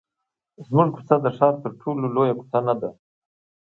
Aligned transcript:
زموږ 0.67 0.87
کوڅه 0.95 1.15
د 1.21 1.27
ښار 1.37 1.53
تر 1.63 1.71
ټولو 1.81 2.05
لویه 2.15 2.33
کوڅه 2.39 2.59
نه 2.67 2.73
ده. 2.81 2.89